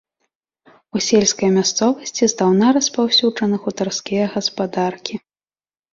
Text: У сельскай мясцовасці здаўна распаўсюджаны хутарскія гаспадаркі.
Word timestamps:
У 0.97 1.01
сельскай 1.07 1.49
мясцовасці 1.57 2.23
здаўна 2.33 2.71
распаўсюджаны 2.79 3.57
хутарскія 3.67 4.25
гаспадаркі. 4.37 5.15